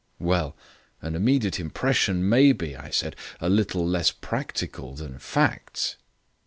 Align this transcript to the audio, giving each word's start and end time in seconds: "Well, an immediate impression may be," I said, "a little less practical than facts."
"Well, 0.17 0.57
an 1.03 1.15
immediate 1.15 1.59
impression 1.59 2.27
may 2.27 2.53
be," 2.53 2.75
I 2.75 2.89
said, 2.89 3.15
"a 3.39 3.49
little 3.49 3.87
less 3.87 4.09
practical 4.09 4.95
than 4.95 5.19
facts." 5.19 5.95